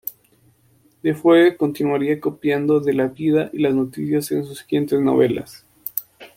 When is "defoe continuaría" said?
1.03-2.19